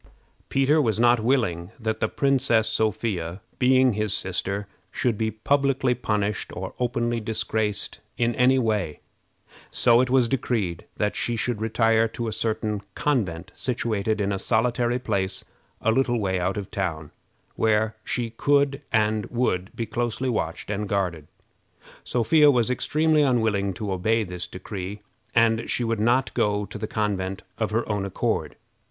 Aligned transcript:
Peter 0.49 0.81
was 0.81 0.99
not 0.99 1.19
willing 1.19 1.69
that 1.79 1.99
the 1.99 2.07
Princess 2.09 2.67
Sophia, 2.67 3.39
being 3.59 3.93
his 3.93 4.15
sister, 4.15 4.65
should 4.91 5.15
be 5.15 5.29
publicly 5.29 5.93
punished 5.93 6.51
or 6.57 6.73
openly 6.79 7.19
disgraced 7.19 7.99
in 8.17 8.33
any 8.33 8.57
way, 8.57 8.99
so 9.69 10.01
it 10.01 10.09
was 10.09 10.27
decreed 10.27 10.85
that 10.97 11.15
she 11.15 11.35
should 11.35 11.61
retire 11.61 12.07
to 12.07 12.27
a 12.27 12.31
certain 12.31 12.81
convent, 12.95 13.51
situated 13.55 14.19
in 14.19 14.31
a 14.31 14.39
solitary 14.39 14.97
place 14.97 15.45
a 15.81 15.91
little 15.91 16.19
way 16.19 16.39
out 16.39 16.57
of 16.57 16.71
town, 16.71 17.11
where 17.55 17.95
she 18.03 18.31
could 18.31 18.81
be 19.75 19.85
closely 19.85 20.29
watched 20.29 20.71
and 20.71 20.89
guarded. 20.89 21.27
Sophia 22.03 22.49
was 22.49 22.71
extremely 22.71 23.21
unwilling 23.21 23.71
to 23.71 23.91
obey 23.91 24.23
this 24.23 24.47
decree, 24.47 25.01
and 25.35 25.69
she 25.69 25.83
would 25.83 25.99
not 25.99 26.33
go 26.33 26.65
to 26.65 26.79
the 26.79 26.87
convent 26.87 27.43
of 27.59 27.69
her 27.69 27.87
own 27.87 28.03
accord. 28.03 28.55